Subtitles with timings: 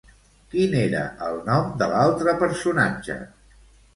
[0.53, 3.21] Quin era el nom de l'altre personatge?